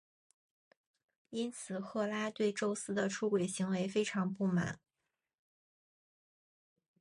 [1.29, 4.79] 因此赫拉对宙斯的出轨行为非常不满。